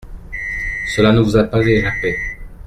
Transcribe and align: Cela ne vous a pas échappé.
Cela 0.87 1.11
ne 1.11 1.19
vous 1.21 1.37
a 1.37 1.43
pas 1.43 1.61
échappé. 1.61 2.17